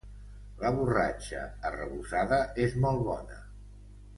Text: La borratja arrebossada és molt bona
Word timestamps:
La 0.61 0.71
borratja 0.77 1.43
arrebossada 1.71 2.41
és 2.65 2.77
molt 2.87 3.07
bona 3.11 3.39